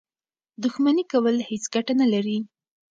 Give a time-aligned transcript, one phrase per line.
[0.63, 2.37] دښمني کول هېڅ ګټه نه لري.